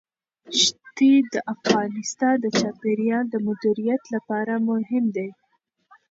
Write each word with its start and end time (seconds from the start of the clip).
ښتې 0.61 1.13
د 1.33 1.35
افغانستان 1.53 2.35
د 2.41 2.45
چاپیریال 2.59 3.25
د 3.29 3.35
مدیریت 3.47 4.03
لپاره 4.13 4.53
مهم 4.69 5.05
دي. 5.15 5.29